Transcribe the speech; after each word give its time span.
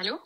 Allô 0.00 0.16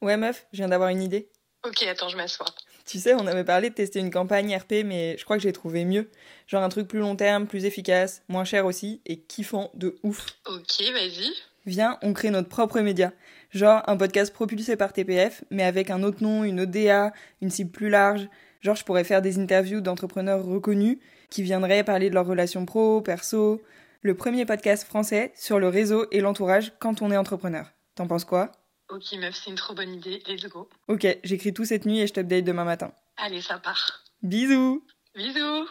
Ouais 0.00 0.16
meuf, 0.16 0.46
je 0.50 0.56
viens 0.56 0.68
d'avoir 0.68 0.88
une 0.88 1.02
idée. 1.02 1.28
Ok, 1.62 1.82
attends, 1.82 2.08
je 2.08 2.16
m'assois. 2.16 2.46
Tu 2.86 2.98
sais, 2.98 3.12
on 3.12 3.26
avait 3.26 3.44
parlé 3.44 3.68
de 3.68 3.74
tester 3.74 3.98
une 3.98 4.10
campagne 4.10 4.56
RP, 4.56 4.82
mais 4.82 5.18
je 5.18 5.24
crois 5.24 5.36
que 5.36 5.42
j'ai 5.42 5.52
trouvé 5.52 5.84
mieux. 5.84 6.10
Genre 6.46 6.62
un 6.62 6.70
truc 6.70 6.88
plus 6.88 7.00
long 7.00 7.16
terme, 7.16 7.46
plus 7.46 7.66
efficace, 7.66 8.22
moins 8.28 8.44
cher 8.44 8.64
aussi, 8.64 9.02
et 9.04 9.20
kiffant 9.20 9.70
de 9.74 9.98
ouf. 10.02 10.24
Ok, 10.46 10.80
vas-y. 10.94 11.30
Viens, 11.66 11.98
on 12.00 12.14
crée 12.14 12.30
notre 12.30 12.48
propre 12.48 12.80
média. 12.80 13.12
Genre 13.50 13.82
un 13.86 13.98
podcast 13.98 14.32
propulsé 14.32 14.76
par 14.76 14.94
TPF, 14.94 15.44
mais 15.50 15.64
avec 15.64 15.90
un 15.90 16.02
autre 16.02 16.22
nom, 16.22 16.42
une 16.42 16.58
autre 16.58 16.72
DA, 16.72 17.12
une 17.42 17.50
cible 17.50 17.72
plus 17.72 17.90
large. 17.90 18.26
Genre 18.62 18.74
je 18.74 18.84
pourrais 18.84 19.04
faire 19.04 19.20
des 19.20 19.38
interviews 19.38 19.82
d'entrepreneurs 19.82 20.42
reconnus 20.46 20.96
qui 21.28 21.42
viendraient 21.42 21.84
parler 21.84 22.08
de 22.08 22.14
leurs 22.14 22.26
relations 22.26 22.64
pro, 22.64 23.02
perso. 23.02 23.60
Le 24.00 24.14
premier 24.14 24.46
podcast 24.46 24.84
français 24.84 25.30
sur 25.36 25.58
le 25.58 25.68
réseau 25.68 26.06
et 26.10 26.22
l'entourage 26.22 26.72
quand 26.78 27.02
on 27.02 27.10
est 27.10 27.18
entrepreneur. 27.18 27.70
T'en 27.96 28.06
penses 28.06 28.24
quoi? 28.24 28.50
Ok, 28.90 29.12
meuf, 29.18 29.36
c'est 29.36 29.50
une 29.50 29.56
trop 29.56 29.72
bonne 29.74 29.94
idée. 29.94 30.20
Let's 30.26 30.46
go. 30.48 30.68
Ok, 30.88 31.06
j'écris 31.22 31.54
tout 31.54 31.64
cette 31.64 31.86
nuit 31.86 32.00
et 32.00 32.06
je 32.08 32.12
t'update 32.12 32.44
demain 32.44 32.64
matin. 32.64 32.92
Allez, 33.16 33.40
ça 33.40 33.58
part. 33.58 34.02
Bisous 34.22 34.84
Bisous 35.14 35.68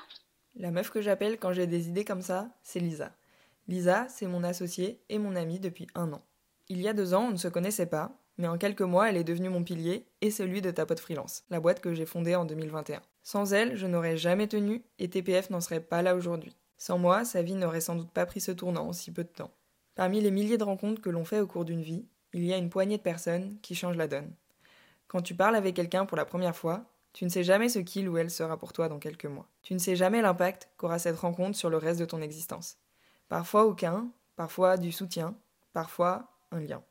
La 0.56 0.72
meuf 0.72 0.90
que 0.90 1.02
j'appelle 1.02 1.38
quand 1.38 1.52
j'ai 1.52 1.68
des 1.68 1.90
idées 1.90 2.06
comme 2.06 2.22
ça, 2.22 2.50
c'est 2.64 2.80
Lisa. 2.80 3.12
Lisa, 3.68 4.08
c'est 4.10 4.26
mon 4.26 4.44
associée 4.44 5.02
et 5.10 5.20
mon 5.20 5.36
amie 5.36 5.60
depuis 5.60 5.88
un 5.96 6.14
an. 6.14 6.22
Il 6.70 6.82
y 6.82 6.88
a 6.88 6.94
deux 6.94 7.14
ans, 7.14 7.26
on 7.28 7.32
ne 7.32 7.38
se 7.38 7.50
connaissait 7.50 7.88
pas, 7.88 8.18
mais 8.38 8.48
en 8.48 8.58
quelques 8.58 8.82
mois, 8.82 9.10
elle 9.10 9.18
est 9.18 9.24
devenue 9.26 9.50
mon 9.50 9.64
pilier 9.64 10.06
et 10.22 10.32
celui 10.32 10.62
de 10.62 10.72
Tapote 10.72 11.00
Freelance, 11.00 11.44
la 11.50 11.60
boîte 11.60 11.82
que 11.82 11.94
j'ai 11.94 12.06
fondée 12.06 12.36
en 12.36 12.46
2021. 12.46 13.02
Sans 13.24 13.54
elle, 13.54 13.76
je 13.76 13.86
n'aurais 13.86 14.18
jamais 14.18 14.48
tenu 14.48 14.82
et 14.98 15.10
TPF 15.10 15.50
n'en 15.50 15.62
serait 15.62 15.82
pas 15.82 16.02
là 16.02 16.16
aujourd'hui. 16.16 16.56
Sans 16.78 16.98
moi, 16.98 17.26
sa 17.26 17.42
vie 17.42 17.56
n'aurait 17.56 17.82
sans 17.82 17.96
doute 17.96 18.12
pas 18.12 18.26
pris 18.26 18.40
ce 18.40 18.52
tournant 18.52 18.88
en 18.88 18.94
si 18.94 19.12
peu 19.12 19.24
de 19.26 19.30
temps. 19.30 19.52
Parmi 19.96 20.22
les 20.22 20.32
milliers 20.32 20.58
de 20.58 20.64
rencontres 20.64 21.02
que 21.02 21.10
l'on 21.10 21.26
fait 21.26 21.42
au 21.42 21.48
cours 21.48 21.66
d'une 21.66 21.82
vie, 21.82 22.06
il 22.34 22.46
y 22.46 22.54
a 22.54 22.58
une 22.58 22.70
poignée 22.70 22.98
de 22.98 23.04
personnes 23.04 23.58
qui 23.62 23.76
changent 23.76 23.98
la 23.98 24.08
donne. 24.08 24.32
Quand 25.08 25.22
tu 25.22 25.34
parles 25.34 25.56
avec 25.56 25.76
quelqu'un 25.76 26.06
pour 26.06 26.18
la 26.18 26.26
première 26.26 26.56
fois, 26.56 26.86
tu 27.14 27.26
ne 27.26 27.30
sais 27.30 27.44
jamais 27.44 27.70
ce 27.70 27.80
qu'il 27.80 28.08
ou 28.08 28.18
elle 28.18 28.30
sera 28.30 28.58
pour 28.58 28.74
toi 28.74 28.88
dans 28.88 29.00
quelques 29.00 29.26
mois. 29.26 29.48
Tu 29.64 29.74
ne 29.74 29.80
sais 29.80 29.96
jamais 29.96 30.22
l'impact 30.22 30.70
qu'aura 30.78 31.00
cette 31.00 31.18
rencontre 31.18 31.58
sur 31.58 31.70
le 31.70 31.78
reste 31.78 32.00
de 32.00 32.06
ton 32.06 32.22
existence. 32.22 32.78
Parfois 33.28 33.66
aucun, 33.66 34.08
parfois 34.36 34.78
du 34.78 34.92
soutien, 34.92 35.36
parfois 35.74 36.28
un 36.52 36.60
lien. 36.60 36.84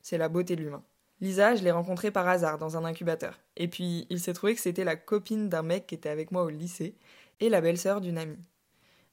C'est 0.00 0.18
la 0.18 0.28
beauté 0.28 0.54
de 0.54 0.62
l'humain. 0.62 0.84
Lisa, 1.20 1.54
je 1.54 1.64
l'ai 1.64 1.70
rencontrée 1.70 2.10
par 2.10 2.28
hasard 2.28 2.58
dans 2.58 2.76
un 2.76 2.84
incubateur. 2.84 3.38
Et 3.56 3.68
puis, 3.68 4.06
il 4.10 4.20
s'est 4.20 4.32
trouvé 4.32 4.54
que 4.54 4.60
c'était 4.60 4.84
la 4.84 4.96
copine 4.96 5.48
d'un 5.48 5.62
mec 5.62 5.86
qui 5.86 5.94
était 5.94 6.08
avec 6.08 6.30
moi 6.30 6.42
au 6.42 6.50
lycée 6.50 6.96
et 7.40 7.48
la 7.48 7.60
belle-sœur 7.60 8.00
d'une 8.00 8.18
amie. 8.18 8.38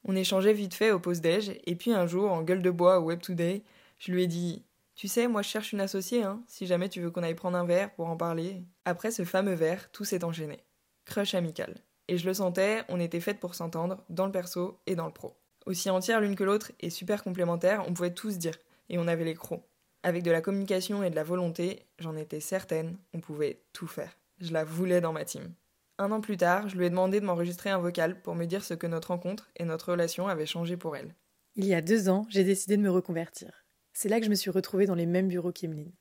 On 0.04 0.16
échangeait 0.16 0.54
vite 0.54 0.74
fait 0.74 0.92
au 0.92 1.00
pause-déj, 1.00 1.59
et 1.66 1.76
puis 1.76 1.94
un 1.94 2.08
jour, 2.08 2.32
en 2.32 2.42
gueule 2.42 2.62
de 2.62 2.72
bois 2.72 3.00
au 3.00 3.04
Web 3.04 3.22
Today, 3.22 3.64
je 4.00 4.12
lui 4.12 4.24
ai 4.24 4.28
dit 4.28 4.64
tu 4.95 5.08
sais, 5.08 5.28
moi 5.28 5.42
je 5.42 5.50
cherche 5.50 5.73
une 5.73 5.81
associée, 5.81 6.23
hein, 6.23 6.44
si 6.47 6.67
jamais 6.67 6.89
tu 6.89 7.02
veux 7.02 7.11
qu'on 7.11 7.23
aille 7.23 7.36
prendre 7.36 7.58
un 7.58 7.66
verre 7.66 7.94
pour 7.94 8.08
en 8.08 8.17
parler. 8.17 8.64
Après 8.86 9.11
ce 9.11 9.25
fameux 9.25 9.53
verre, 9.53 9.92
tout 9.92 10.06
s'est 10.06 10.23
enchaîné. 10.23 10.64
Crush 11.06 11.34
amical. 11.34 11.75
Et 12.08 12.17
je 12.17 12.28
le 12.28 12.34
sentais, 12.34 12.84
on 12.89 13.00
était 13.00 13.19
faites 13.19 13.39
pour 13.39 13.56
s'entendre, 13.56 14.03
dans 14.09 14.25
le 14.25 14.31
perso 14.31 14.80
et 14.86 14.95
dans 14.95 15.06
le 15.06 15.14
pro. 15.14 15.38
Aussi 15.66 15.89
entières 15.89 16.22
l'une 16.22 16.36
que 16.36 16.44
l'autre 16.44 16.72
et 16.80 16.89
super 16.89 17.23
complémentaires, 17.23 17.84
on 17.88 17.94
pouvait 17.94 18.14
tous 18.14 18.38
dire, 18.38 18.58
et 18.89 18.97
on 18.97 19.08
avait 19.08 19.23
les 19.23 19.36
crocs. 19.36 19.64
Avec 20.03 20.23
de 20.23 20.31
la 20.31 20.42
communication 20.42 21.03
et 21.03 21.09
de 21.09 21.16
la 21.16 21.23
volonté, 21.23 21.86
j'en 22.00 22.16
étais 22.16 22.39
certaine, 22.39 22.97
on 23.14 23.19
pouvait 23.19 23.64
tout 23.72 23.88
faire. 23.88 24.17
Je 24.39 24.52
la 24.52 24.64
voulais 24.64 25.02
dans 25.02 25.14
ma 25.14 25.25
team. 25.25 25.53
Un 26.00 26.12
an 26.12 26.19
plus 26.19 26.38
tard, 26.38 26.67
je 26.67 26.75
lui 26.75 26.88
ai 26.88 26.89
demandé 26.89 27.19
de 27.19 27.25
m'enregistrer 27.25 27.69
un 27.69 27.78
vocal 27.78 28.22
pour 28.22 28.34
me 28.34 28.45
dire 28.45 28.64
ce 28.64 28.73
que 28.73 28.88
notre 28.88 29.09
rencontre 29.09 29.52
et 29.56 29.66
notre 29.66 29.92
relation 29.92 30.28
avaient 30.28 30.47
changé 30.47 30.75
pour 30.75 30.95
elle. 30.95 31.14
Il 31.56 31.66
y 31.66 31.75
a 31.75 31.81
deux 31.81 32.09
ans, 32.09 32.25
j'ai 32.30 32.44
décidé 32.44 32.75
de 32.75 32.81
me 32.81 32.89
reconvertir. 32.89 33.61
C'est 33.94 34.09
là 34.09 34.20
que 34.20 34.25
je 34.25 34.30
me 34.30 34.36
suis 34.36 34.52
retrouvée 34.52 34.86
dans 34.86 34.95
les 34.95 35.06
mêmes 35.06 35.28
bureaux 35.28 35.52
qu'Emeline. 35.52 35.92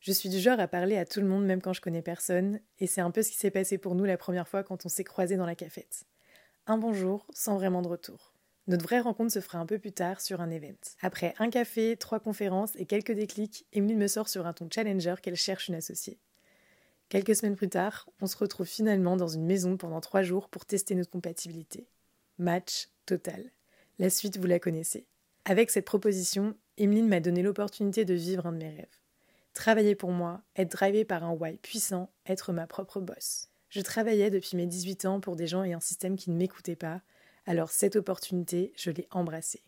Je 0.00 0.12
suis 0.12 0.28
du 0.28 0.38
genre 0.38 0.60
à 0.60 0.68
parler 0.68 0.96
à 0.96 1.04
tout 1.04 1.20
le 1.20 1.26
monde 1.26 1.44
même 1.44 1.60
quand 1.60 1.72
je 1.72 1.80
connais 1.80 2.02
personne, 2.02 2.60
et 2.78 2.86
c'est 2.86 3.00
un 3.00 3.10
peu 3.10 3.22
ce 3.22 3.30
qui 3.30 3.36
s'est 3.36 3.50
passé 3.50 3.78
pour 3.78 3.94
nous 3.94 4.04
la 4.04 4.16
première 4.16 4.46
fois 4.46 4.62
quand 4.62 4.86
on 4.86 4.88
s'est 4.88 5.04
croisés 5.04 5.36
dans 5.36 5.46
la 5.46 5.56
cafette. 5.56 6.04
Un 6.66 6.78
bonjour 6.78 7.26
sans 7.32 7.56
vraiment 7.56 7.82
de 7.82 7.88
retour. 7.88 8.34
Notre 8.68 8.84
vraie 8.84 9.00
rencontre 9.00 9.32
se 9.32 9.40
fera 9.40 9.58
un 9.58 9.66
peu 9.66 9.78
plus 9.78 9.92
tard 9.92 10.20
sur 10.20 10.42
un 10.42 10.50
event. 10.50 10.76
Après 11.00 11.34
un 11.38 11.48
café, 11.48 11.96
trois 11.96 12.20
conférences 12.20 12.76
et 12.76 12.84
quelques 12.84 13.12
déclics, 13.12 13.66
Emeline 13.72 13.98
me 13.98 14.06
sort 14.08 14.28
sur 14.28 14.46
un 14.46 14.52
ton 14.52 14.68
challenger 14.70 15.14
qu'elle 15.22 15.36
cherche 15.36 15.68
une 15.68 15.74
associée. 15.74 16.20
Quelques 17.08 17.34
semaines 17.34 17.56
plus 17.56 17.70
tard, 17.70 18.10
on 18.20 18.26
se 18.26 18.36
retrouve 18.36 18.66
finalement 18.66 19.16
dans 19.16 19.28
une 19.28 19.46
maison 19.46 19.78
pendant 19.78 20.02
trois 20.02 20.22
jours 20.22 20.50
pour 20.50 20.66
tester 20.66 20.94
notre 20.94 21.10
compatibilité. 21.10 21.88
Match 22.36 22.90
total. 23.06 23.50
La 23.98 24.10
suite, 24.10 24.36
vous 24.36 24.46
la 24.46 24.58
connaissez. 24.58 25.06
Avec 25.46 25.70
cette 25.70 25.86
proposition, 25.86 26.54
Emeline 26.78 27.08
m'a 27.08 27.20
donné 27.20 27.42
l'opportunité 27.42 28.04
de 28.04 28.14
vivre 28.14 28.46
un 28.46 28.52
de 28.52 28.58
mes 28.58 28.70
rêves. 28.70 28.86
Travailler 29.52 29.96
pour 29.96 30.12
moi, 30.12 30.42
être 30.54 30.70
drivé 30.70 31.04
par 31.04 31.24
un 31.24 31.32
why 31.32 31.56
puissant, 31.56 32.10
être 32.26 32.52
ma 32.52 32.66
propre 32.68 33.00
boss. 33.00 33.48
Je 33.68 33.80
travaillais 33.80 34.30
depuis 34.30 34.56
mes 34.56 34.66
18 34.66 35.04
ans 35.04 35.20
pour 35.20 35.34
des 35.34 35.48
gens 35.48 35.64
et 35.64 35.72
un 35.72 35.80
système 35.80 36.16
qui 36.16 36.30
ne 36.30 36.36
m'écoutaient 36.36 36.76
pas, 36.76 37.02
alors 37.46 37.70
cette 37.70 37.96
opportunité, 37.96 38.72
je 38.76 38.90
l'ai 38.90 39.08
embrassée. 39.10 39.62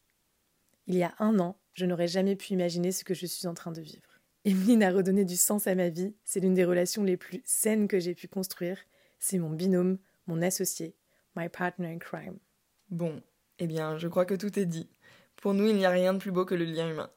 Il 0.86 0.94
y 0.94 1.02
a 1.02 1.14
un 1.18 1.38
an, 1.40 1.58
je 1.74 1.84
n'aurais 1.84 2.08
jamais 2.08 2.36
pu 2.36 2.52
imaginer 2.52 2.92
ce 2.92 3.04
que 3.04 3.14
je 3.14 3.26
suis 3.26 3.46
en 3.46 3.54
train 3.54 3.72
de 3.72 3.80
vivre. 3.80 4.20
Emeline 4.44 4.82
a 4.82 4.90
redonné 4.90 5.24
du 5.24 5.36
sens 5.36 5.66
à 5.66 5.74
ma 5.74 5.88
vie, 5.88 6.14
c'est 6.24 6.40
l'une 6.40 6.54
des 6.54 6.64
relations 6.64 7.02
les 7.02 7.16
plus 7.16 7.42
saines 7.44 7.88
que 7.88 7.98
j'ai 7.98 8.14
pu 8.14 8.28
construire, 8.28 8.78
c'est 9.18 9.38
mon 9.38 9.50
binôme, 9.50 9.98
mon 10.26 10.40
associé, 10.40 10.94
my 11.36 11.48
partner 11.48 11.88
in 11.88 11.98
crime. 11.98 12.38
Bon, 12.88 13.20
eh 13.58 13.66
bien, 13.66 13.98
je 13.98 14.08
crois 14.08 14.24
que 14.24 14.34
tout 14.34 14.58
est 14.58 14.66
dit. 14.66 14.88
Pour 15.40 15.54
nous, 15.54 15.66
il 15.68 15.76
n'y 15.76 15.86
a 15.86 15.90
rien 15.90 16.12
de 16.12 16.18
plus 16.18 16.30
beau 16.30 16.44
que 16.44 16.54
le 16.54 16.64
lien 16.64 16.88
humain. 16.88 17.10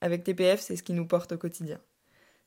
Avec 0.00 0.22
TPF, 0.22 0.60
c'est 0.60 0.76
ce 0.76 0.84
qui 0.84 0.92
nous 0.92 1.06
porte 1.06 1.32
au 1.32 1.38
quotidien. 1.38 1.80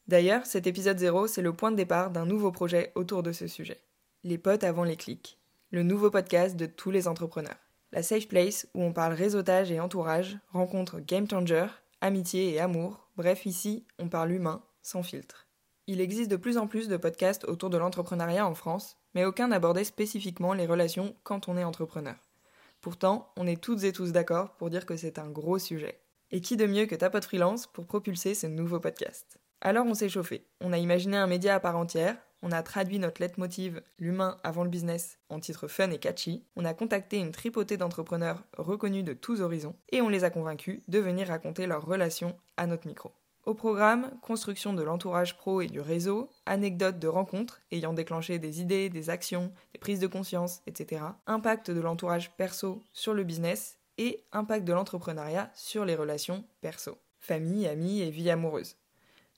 D'ailleurs, 0.07 0.45
cet 0.45 0.65
épisode 0.65 0.97
0, 0.97 1.27
c'est 1.27 1.41
le 1.41 1.53
point 1.53 1.71
de 1.71 1.75
départ 1.75 2.09
d'un 2.09 2.25
nouveau 2.25 2.51
projet 2.51 2.91
autour 2.95 3.21
de 3.21 3.31
ce 3.31 3.47
sujet. 3.47 3.81
Les 4.23 4.37
potes 4.37 4.63
avant 4.63 4.85
les 4.85 4.95
clics, 4.95 5.37
le 5.71 5.83
nouveau 5.83 6.09
podcast 6.09 6.55
de 6.55 6.65
tous 6.65 6.89
les 6.89 7.07
entrepreneurs. 7.07 7.57
La 7.91 8.01
Safe 8.01 8.27
Place, 8.27 8.67
où 8.73 8.81
on 8.81 8.93
parle 8.93 9.13
réseautage 9.13 9.71
et 9.71 9.79
entourage, 9.79 10.37
rencontre 10.51 10.99
game 10.99 11.29
changer, 11.29 11.67
amitié 12.01 12.53
et 12.53 12.59
amour, 12.59 13.09
bref 13.17 13.45
ici, 13.45 13.85
on 13.99 14.07
parle 14.07 14.31
humain, 14.31 14.63
sans 14.81 15.03
filtre. 15.03 15.47
Il 15.87 15.99
existe 15.99 16.31
de 16.31 16.37
plus 16.37 16.57
en 16.57 16.67
plus 16.67 16.87
de 16.87 16.95
podcasts 16.95 17.43
autour 17.45 17.69
de 17.69 17.77
l'entrepreneuriat 17.77 18.47
en 18.47 18.55
France, 18.55 18.97
mais 19.13 19.25
aucun 19.25 19.49
n'abordait 19.49 19.83
spécifiquement 19.83 20.53
les 20.53 20.65
relations 20.65 21.13
quand 21.23 21.49
on 21.49 21.57
est 21.57 21.63
entrepreneur. 21.63 22.15
Pourtant, 22.83 23.31
on 23.37 23.47
est 23.47 23.63
toutes 23.63 23.85
et 23.85 23.93
tous 23.93 24.11
d'accord 24.11 24.57
pour 24.57 24.69
dire 24.69 24.85
que 24.85 24.97
c'est 24.97 25.17
un 25.17 25.29
gros 25.29 25.57
sujet. 25.57 26.01
Et 26.31 26.41
qui 26.41 26.57
de 26.57 26.65
mieux 26.65 26.85
que 26.85 26.95
Tapote 26.95 27.23
Freelance 27.23 27.65
pour 27.65 27.87
propulser 27.87 28.35
ce 28.35 28.45
nouveau 28.45 28.81
podcast? 28.81 29.39
Alors 29.61 29.85
on 29.85 29.93
s'est 29.93 30.09
chauffé. 30.09 30.45
On 30.59 30.73
a 30.73 30.77
imaginé 30.77 31.15
un 31.15 31.25
média 31.25 31.55
à 31.55 31.61
part 31.61 31.77
entière, 31.77 32.17
on 32.41 32.51
a 32.51 32.61
traduit 32.61 32.99
notre 32.99 33.21
leitmotiv 33.21 33.81
L'humain 33.99 34.37
avant 34.43 34.65
le 34.65 34.69
business 34.69 35.17
en 35.29 35.39
titre 35.39 35.69
fun 35.69 35.91
et 35.91 35.97
catchy, 35.97 36.43
on 36.57 36.65
a 36.65 36.73
contacté 36.73 37.19
une 37.19 37.31
tripotée 37.31 37.77
d'entrepreneurs 37.77 38.43
reconnus 38.57 39.05
de 39.05 39.13
tous 39.13 39.39
horizons, 39.39 39.77
et 39.93 40.01
on 40.01 40.09
les 40.09 40.25
a 40.25 40.29
convaincus 40.29 40.81
de 40.89 40.99
venir 40.99 41.29
raconter 41.29 41.67
leurs 41.67 41.85
relations 41.85 42.35
à 42.57 42.67
notre 42.67 42.85
micro. 42.85 43.13
Au 43.45 43.53
programme, 43.53 44.09
construction 44.21 44.71
de 44.71 44.83
l'entourage 44.83 45.35
pro 45.35 45.59
et 45.59 45.67
du 45.67 45.81
réseau, 45.81 46.29
anecdotes 46.45 46.97
de 46.97 47.09
rencontres 47.09 47.59
ayant 47.71 47.91
déclenché 47.91 48.39
des 48.39 48.61
idées, 48.61 48.89
des 48.89 49.09
actions, 49.09 49.51
des 49.73 49.79
prises 49.79 49.99
de 49.99 50.07
conscience, 50.07 50.61
etc. 50.65 51.01
Impact 51.27 51.69
de 51.69 51.81
l'entourage 51.81 52.31
perso 52.37 52.81
sur 52.93 53.13
le 53.13 53.25
business 53.25 53.79
et 53.97 54.23
impact 54.31 54.65
de 54.65 54.71
l'entrepreneuriat 54.71 55.51
sur 55.55 55.83
les 55.83 55.95
relations 55.95 56.45
perso. 56.61 56.97
Famille, 57.19 57.67
amis 57.67 58.01
et 58.01 58.11
vie 58.11 58.29
amoureuse. 58.29 58.77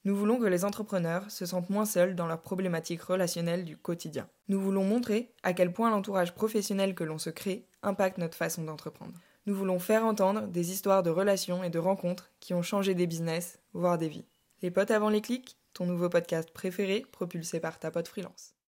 Nous 0.03 0.16
voulons 0.16 0.37
que 0.37 0.45
les 0.45 0.66
entrepreneurs 0.66 1.31
se 1.31 1.47
sentent 1.47 1.72
moins 1.72 1.85
seuls 1.85 2.16
dans 2.16 2.27
leurs 2.27 2.43
problématiques 2.43 3.01
relationnelles 3.01 3.66
du 3.66 3.75
quotidien. 3.75 4.29
Nous 4.49 4.61
voulons 4.61 4.83
montrer 4.83 5.31
à 5.41 5.53
quel 5.53 5.73
point 5.73 5.89
l'entourage 5.89 6.35
professionnel 6.35 6.93
que 6.93 7.03
l'on 7.03 7.17
se 7.17 7.31
crée 7.31 7.66
impacte 7.81 8.19
notre 8.19 8.37
façon 8.37 8.63
d'entreprendre. 8.63 9.13
Nous 9.47 9.53
voulons 9.53 9.78
faire 9.78 10.05
entendre 10.05 10.47
des 10.47 10.72
histoires 10.72 11.03
de 11.03 11.11
relations 11.11 11.64
et 11.64 11.69
de 11.69 11.78
rencontres 11.78 12.31
qui 12.40 12.55
ont 12.55 12.64
changé 12.64 12.96
des 12.96 13.05
business, 13.05 13.59
voire 13.73 13.99
des 13.99 14.09
vies. 14.09 14.25
Les 14.64 14.72
potes 14.72 14.90
avant 14.90 15.09
les 15.09 15.22
clics, 15.22 15.59
ton 15.73 15.85
nouveau 15.85 16.09
podcast 16.09 16.49
préféré 16.52 17.05
propulsé 17.11 17.59
par 17.59 17.78
ta 17.78 17.91
pote 17.91 18.08
freelance. 18.08 18.54